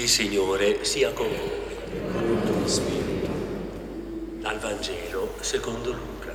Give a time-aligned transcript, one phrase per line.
[0.00, 1.76] Il Signore sia con voi.
[2.10, 3.28] Con il tuo spirito.
[4.38, 6.34] Dal Vangelo secondo Luca.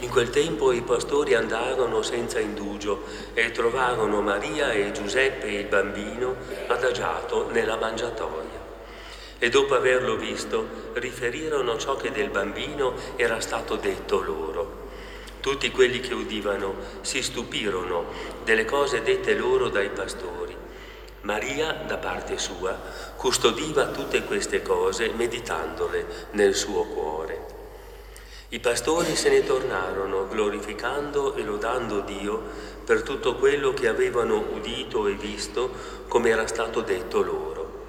[0.00, 6.36] In quel tempo i pastori andarono senza indugio e trovarono Maria e Giuseppe il bambino
[6.66, 8.60] adagiato nella mangiatoia.
[9.38, 14.81] E dopo averlo visto, riferirono ciò che del bambino era stato detto loro.
[15.42, 18.04] Tutti quelli che udivano si stupirono
[18.44, 20.56] delle cose dette loro dai pastori.
[21.22, 22.78] Maria, da parte sua,
[23.16, 27.46] custodiva tutte queste cose meditandole nel suo cuore.
[28.50, 32.40] I pastori se ne tornarono glorificando e lodando Dio
[32.84, 35.72] per tutto quello che avevano udito e visto
[36.06, 37.80] come era stato detto loro.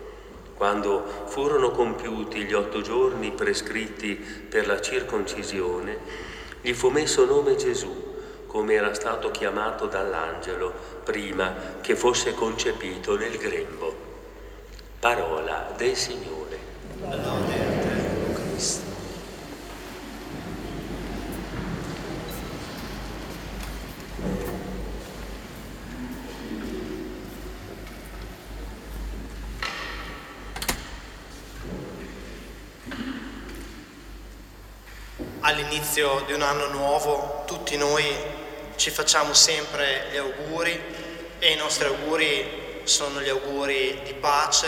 [0.56, 6.33] Quando furono compiuti gli otto giorni prescritti per la circoncisione,
[6.64, 7.94] gli fu messo nome Gesù,
[8.48, 10.72] come era stato chiamato dall'angelo
[11.04, 13.94] prima che fosse concepito nel grembo.
[14.98, 16.58] Parola del Signore.
[17.02, 17.53] Lode
[35.54, 38.04] all'inizio di un anno nuovo tutti noi
[38.76, 40.82] ci facciamo sempre gli auguri
[41.38, 44.68] e i nostri auguri sono gli auguri di pace,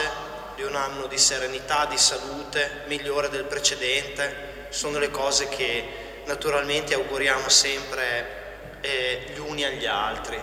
[0.55, 6.93] di un anno di serenità, di salute, migliore del precedente, sono le cose che naturalmente
[6.93, 10.39] auguriamo sempre eh, gli uni agli altri.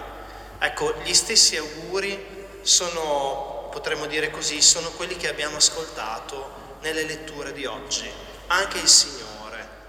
[0.58, 2.18] Ecco, gli stessi auguri
[2.62, 8.10] sono, potremmo dire così, sono quelli che abbiamo ascoltato nelle letture di oggi.
[8.48, 9.31] Anche il Signore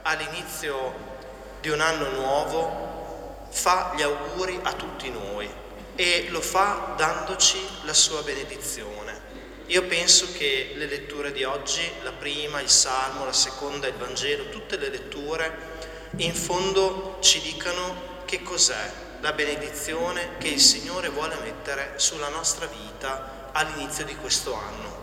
[0.03, 1.11] all'inizio
[1.59, 5.49] di un anno nuovo fa gli auguri a tutti noi
[5.95, 9.31] e lo fa dandoci la sua benedizione.
[9.67, 14.49] Io penso che le letture di oggi, la prima, il Salmo, la seconda, il Vangelo,
[14.49, 15.71] tutte le letture,
[16.17, 18.91] in fondo ci dicano che cos'è
[19.21, 25.01] la benedizione che il Signore vuole mettere sulla nostra vita all'inizio di questo anno.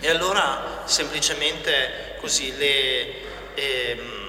[0.00, 4.25] E allora semplicemente così le ehm,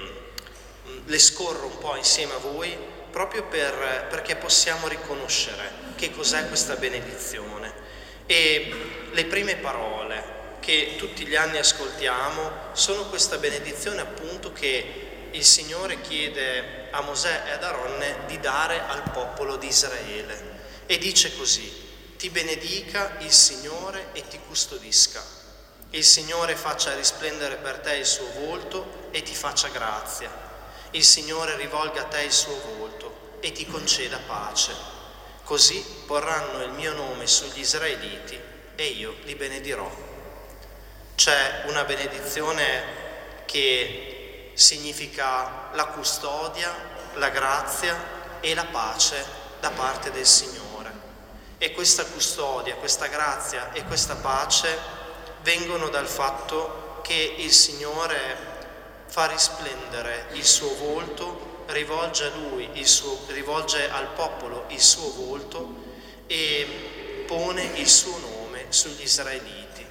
[1.08, 2.76] le scorro un po' insieme a voi
[3.10, 7.86] proprio per, perché possiamo riconoscere che cos'è questa benedizione.
[8.26, 15.44] E le prime parole che tutti gli anni ascoltiamo sono questa benedizione appunto che il
[15.44, 20.56] Signore chiede a Mosè e ad Aronne di dare al popolo di Israele.
[20.84, 21.86] E dice così,
[22.18, 25.22] ti benedica il Signore e ti custodisca.
[25.90, 30.47] Il Signore faccia risplendere per te il suo volto e ti faccia grazia.
[30.92, 34.72] Il Signore rivolga a te il suo volto e ti conceda pace.
[35.44, 38.40] Così porranno il mio nome sugli israeliti
[38.74, 39.90] e io li benedirò.
[41.14, 46.74] C'è una benedizione che significa la custodia,
[47.14, 49.24] la grazia e la pace
[49.60, 50.90] da parte del Signore.
[51.58, 54.78] E questa custodia, questa grazia e questa pace
[55.42, 58.57] vengono dal fatto che il Signore
[59.08, 65.86] fa risplendere il suo volto, rivolge a lui, suo, rivolge al popolo il suo volto
[66.26, 69.86] e pone il suo nome sugli israeliti.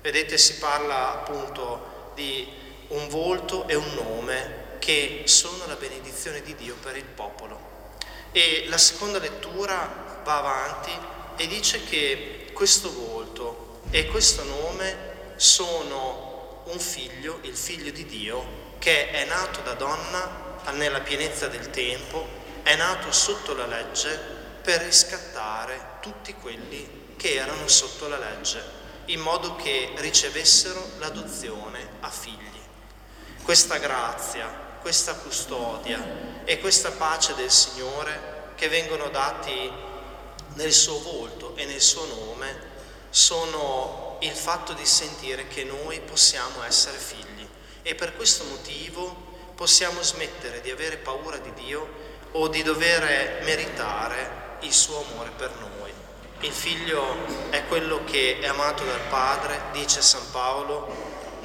[0.00, 2.46] Vedete, si parla appunto di
[2.88, 7.72] un volto e un nome che sono la benedizione di Dio per il popolo.
[8.32, 10.90] E la seconda lettura va avanti
[11.36, 16.23] e dice che questo volto e questo nome sono
[16.64, 22.26] un figlio, il figlio di Dio, che è nato da donna nella pienezza del tempo,
[22.62, 24.18] è nato sotto la legge
[24.62, 28.62] per riscattare tutti quelli che erano sotto la legge,
[29.06, 32.60] in modo che ricevessero l'adozione a figli.
[33.42, 34.46] Questa grazia,
[34.80, 39.70] questa custodia e questa pace del Signore che vengono dati
[40.54, 42.72] nel suo volto e nel suo nome
[43.10, 47.46] sono il fatto di sentire che noi possiamo essere figli
[47.82, 49.14] e per questo motivo
[49.54, 51.86] possiamo smettere di avere paura di Dio
[52.32, 55.92] o di dover meritare il suo amore per noi.
[56.40, 60.88] Il figlio è quello che è amato dal padre, dice San Paolo,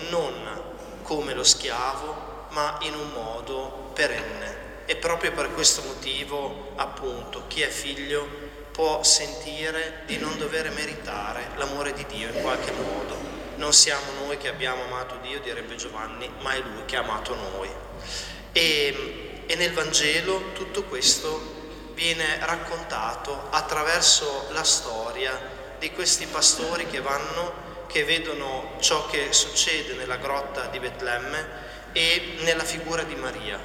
[0.10, 4.68] non come lo schiavo, ma in un modo perenne.
[4.86, 8.49] E proprio per questo motivo, appunto, chi è figlio
[8.80, 13.14] può sentire di non dover meritare l'amore di Dio in qualche modo.
[13.56, 17.36] Non siamo noi che abbiamo amato Dio, direbbe Giovanni, ma è Lui che ha amato
[17.36, 17.70] noi.
[18.54, 25.38] E, e nel Vangelo tutto questo viene raccontato attraverso la storia
[25.78, 31.48] di questi pastori che vanno, che vedono ciò che succede nella grotta di Betlemme
[31.92, 33.60] e nella figura di Maria.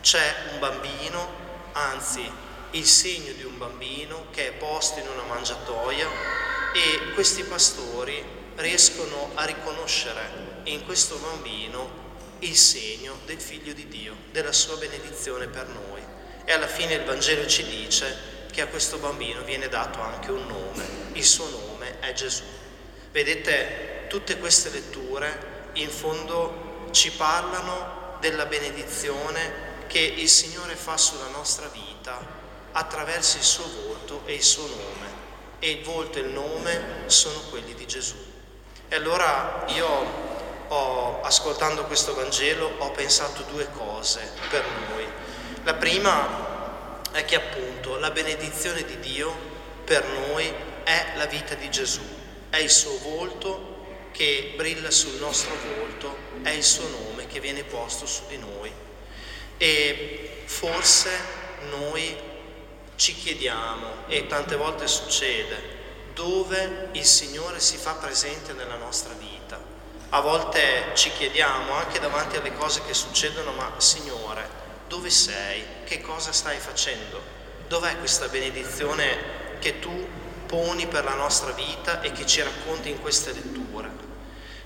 [0.00, 1.28] C'è un bambino,
[1.72, 6.06] anzi il segno di un bambino che è posto in una mangiatoia
[6.72, 8.22] e questi pastori
[8.56, 12.08] riescono a riconoscere in questo bambino
[12.40, 16.00] il segno del figlio di Dio, della sua benedizione per noi.
[16.44, 20.46] E alla fine il Vangelo ci dice che a questo bambino viene dato anche un
[20.46, 22.44] nome, il suo nome è Gesù.
[23.10, 31.28] Vedete, tutte queste letture in fondo ci parlano della benedizione che il Signore fa sulla
[31.28, 32.39] nostra vita
[32.72, 35.18] attraverso il suo volto e il suo nome.
[35.58, 38.16] E il volto e il nome sono quelli di Gesù.
[38.88, 39.88] E allora io
[40.68, 45.06] ho, ascoltando questo Vangelo, ho pensato due cose per noi.
[45.64, 49.48] La prima è che appunto la benedizione di Dio
[49.84, 50.52] per noi
[50.84, 52.02] è la vita di Gesù,
[52.48, 57.64] è il suo volto che brilla sul nostro volto, è il suo nome che viene
[57.64, 58.72] posto su di noi.
[59.56, 61.10] E forse
[61.68, 62.16] noi
[63.00, 65.78] ci chiediamo, e tante volte succede,
[66.12, 69.58] dove il Signore si fa presente nella nostra vita.
[70.10, 74.46] A volte ci chiediamo anche davanti alle cose che succedono, ma Signore,
[74.86, 75.64] dove sei?
[75.84, 77.22] Che cosa stai facendo?
[77.68, 80.06] Dov'è questa benedizione che tu
[80.44, 83.90] poni per la nostra vita e che ci racconti in queste letture?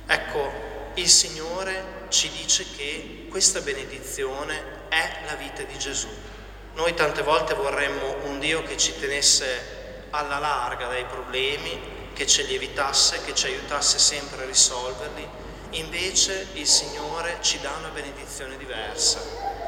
[0.09, 6.33] Ecco, il Signore ci dice che questa benedizione è la vita di Gesù
[6.75, 12.43] noi tante volte vorremmo un Dio che ci tenesse alla larga dai problemi, che ce
[12.43, 15.27] li evitasse, che ci aiutasse sempre a risolverli.
[15.71, 19.21] Invece il Signore ci dà una benedizione diversa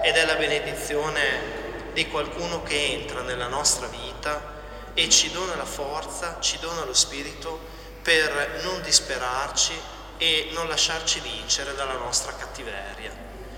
[0.02, 4.54] ed è la benedizione di qualcuno che entra nella nostra vita
[4.94, 7.58] e ci dona la forza, ci dona lo spirito
[8.02, 9.72] per non disperarci
[10.18, 13.10] e non lasciarci vincere dalla nostra cattiveria.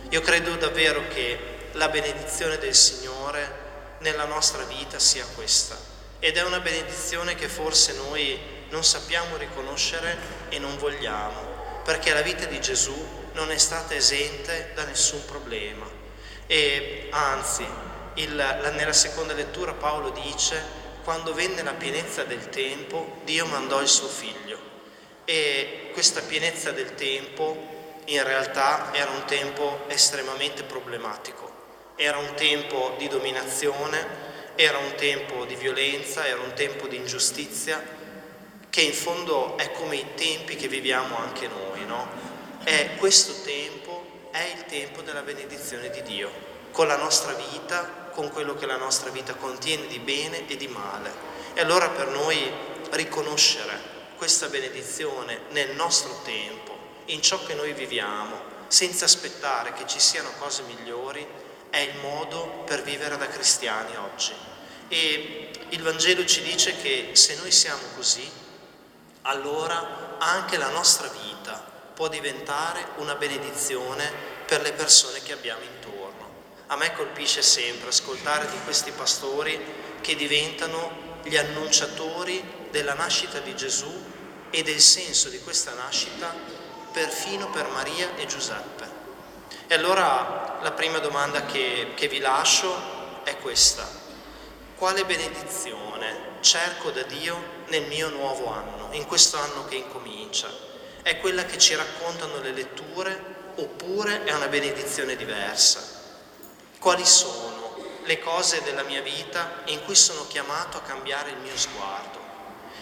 [0.08, 3.66] Io credo davvero che la benedizione del Signore
[3.98, 5.76] nella nostra vita sia questa.
[6.18, 8.36] Ed è una benedizione che forse noi
[8.70, 12.92] non sappiamo riconoscere e non vogliamo, perché la vita di Gesù
[13.32, 15.88] non è stata esente da nessun problema.
[16.48, 17.64] E anzi,
[18.14, 20.60] il, la, nella seconda lettura Paolo dice,
[21.04, 24.58] quando venne la pienezza del tempo, Dio mandò il suo figlio.
[25.24, 31.47] E questa pienezza del tempo in realtà era un tempo estremamente problematico
[31.98, 34.06] era un tempo di dominazione,
[34.54, 37.82] era un tempo di violenza, era un tempo di ingiustizia,
[38.70, 42.08] che in fondo è come i tempi che viviamo anche noi, no?
[42.62, 46.30] È questo tempo è il tempo della benedizione di Dio,
[46.70, 50.68] con la nostra vita, con quello che la nostra vita contiene di bene e di
[50.68, 51.10] male.
[51.54, 52.48] E allora per noi
[52.90, 59.98] riconoscere questa benedizione nel nostro tempo, in ciò che noi viviamo, senza aspettare che ci
[59.98, 61.26] siano cose migliori,
[61.70, 64.32] è il modo per vivere da cristiani oggi.
[64.88, 68.28] E il Vangelo ci dice che se noi siamo così,
[69.22, 71.62] allora anche la nostra vita
[71.94, 74.10] può diventare una benedizione
[74.46, 75.86] per le persone che abbiamo intorno.
[76.68, 79.60] A me colpisce sempre ascoltare di questi pastori
[80.00, 83.92] che diventano gli annunciatori della nascita di Gesù
[84.50, 86.34] e del senso di questa nascita
[86.92, 88.88] perfino per Maria e Giuseppe.
[89.66, 93.88] E allora la prima domanda che, che vi lascio è questa.
[94.76, 100.48] Quale benedizione cerco da Dio nel mio nuovo anno, in questo anno che incomincia?
[101.02, 105.80] È quella che ci raccontano le letture oppure è una benedizione diversa?
[106.78, 111.56] Quali sono le cose della mia vita in cui sono chiamato a cambiare il mio
[111.56, 112.18] sguardo?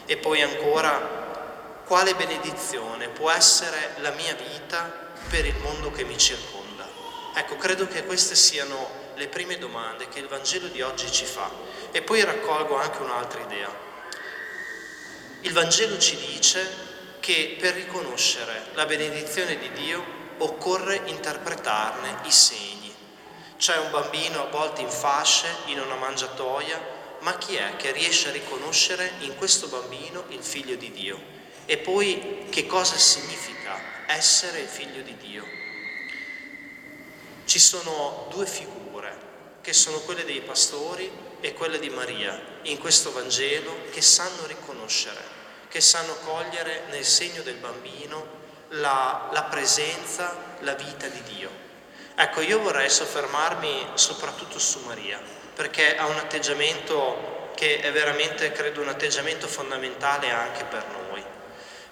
[0.06, 6.16] E poi ancora, quale benedizione può essere la mia vita per il mondo che mi
[6.16, 6.65] circonda?
[7.38, 11.50] Ecco, credo che queste siano le prime domande che il Vangelo di oggi ci fa.
[11.90, 13.70] E poi raccolgo anche un'altra idea.
[15.42, 16.66] Il Vangelo ci dice
[17.20, 20.02] che per riconoscere la benedizione di Dio
[20.38, 22.94] occorre interpretarne i segni.
[23.58, 26.80] C'è un bambino avvolto in fasce, in una mangiatoia,
[27.20, 31.20] ma chi è che riesce a riconoscere in questo bambino il figlio di Dio?
[31.66, 35.65] E poi che cosa significa essere il figlio di Dio?
[37.46, 39.16] Ci sono due figure,
[39.62, 41.10] che sono quelle dei pastori
[41.40, 45.20] e quelle di Maria, in questo Vangelo, che sanno riconoscere,
[45.68, 51.50] che sanno cogliere nel segno del bambino la, la presenza, la vita di Dio.
[52.16, 55.20] Ecco, io vorrei soffermarmi soprattutto su Maria,
[55.54, 61.05] perché ha un atteggiamento che è veramente, credo, un atteggiamento fondamentale anche per noi.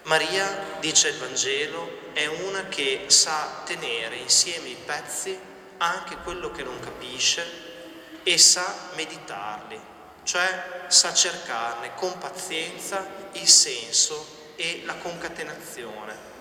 [0.05, 5.39] Maria, dice il Vangelo, è una che sa tenere insieme i pezzi
[5.79, 9.81] anche quello che non capisce e sa meditarli,
[10.25, 16.33] cioè sa cercarne con pazienza il senso e la concatenazione.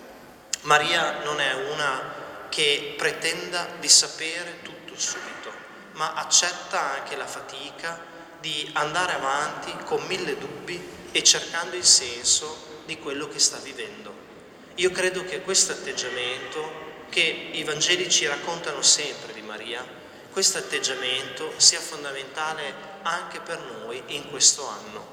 [0.62, 5.50] Maria non è una che pretenda di sapere tutto subito,
[5.92, 7.98] ma accetta anche la fatica
[8.40, 14.12] di andare avanti con mille dubbi e cercando il senso di quello che sta vivendo.
[14.76, 19.84] Io credo che questo atteggiamento che i Vangeli ci raccontano sempre di Maria,
[20.32, 25.06] questo atteggiamento sia fondamentale anche per noi in questo anno,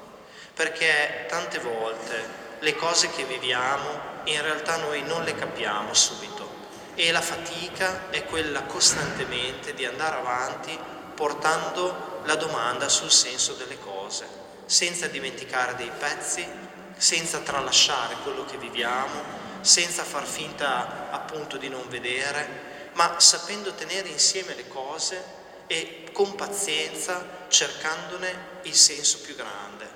[0.54, 6.60] perché tante volte le cose che viviamo in realtà noi non le capiamo subito
[6.94, 10.78] e la fatica è quella costantemente di andare avanti
[11.14, 14.26] portando la domanda sul senso delle cose,
[14.66, 16.46] senza dimenticare dei pezzi,
[16.96, 24.08] senza tralasciare quello che viviamo, senza far finta appunto di non vedere, ma sapendo tenere
[24.08, 29.88] insieme le cose e con pazienza cercandone il senso più grande.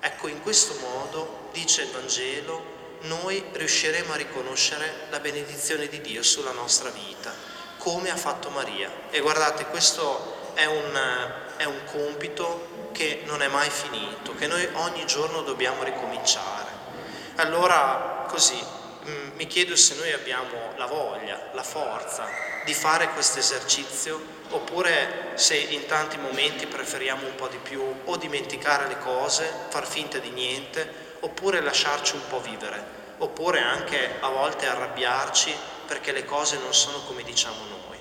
[0.00, 6.22] Ecco, in questo modo, dice il Vangelo, noi riusciremo a riconoscere la benedizione di Dio
[6.22, 7.32] sulla nostra vita,
[7.78, 8.90] come ha fatto Maria.
[9.10, 14.66] E guardate, questo è un, è un compito che non è mai finito, che noi
[14.74, 16.70] ogni giorno dobbiamo ricominciare.
[17.36, 18.62] Allora, così,
[19.08, 22.28] mm, mi chiedo se noi abbiamo la voglia, la forza
[22.64, 28.16] di fare questo esercizio oppure se in tanti momenti preferiamo un po' di più o
[28.16, 32.84] dimenticare le cose, far finta di niente oppure lasciarci un po' vivere,
[33.18, 35.54] oppure anche a volte arrabbiarci
[35.86, 37.98] perché le cose non sono come diciamo noi.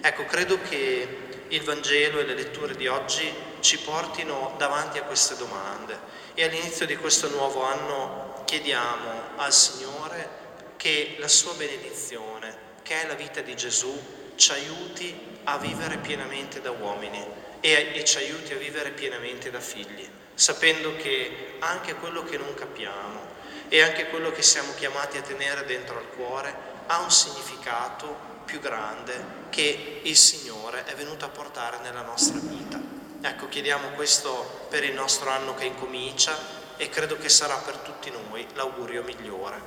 [0.00, 5.36] Ecco, credo che il Vangelo e le letture di oggi ci portino davanti a queste
[5.36, 5.98] domande
[6.34, 10.40] e all'inizio di questo nuovo anno chiediamo al Signore
[10.76, 13.98] che la sua benedizione, che è la vita di Gesù,
[14.34, 17.24] ci aiuti a vivere pienamente da uomini
[17.60, 22.54] e, e ci aiuti a vivere pienamente da figli sapendo che anche quello che non
[22.54, 23.30] capiamo
[23.68, 26.54] e anche quello che siamo chiamati a tenere dentro al cuore
[26.86, 32.91] ha un significato più grande che il Signore è venuto a portare nella nostra vita.
[33.24, 36.36] Ecco, chiediamo questo per il nostro anno che incomincia
[36.76, 39.60] e credo che sarà per tutti noi l'augurio migliore.